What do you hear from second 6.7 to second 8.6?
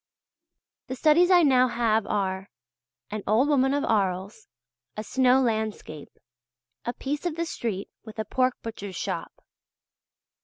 "A Piece of the Street with a Pork